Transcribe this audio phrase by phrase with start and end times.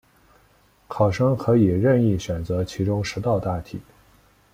[0.87, 3.79] 考生可以任意选择其中十道大题